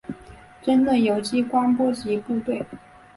[0.63, 2.65] 争论由机关波及部队。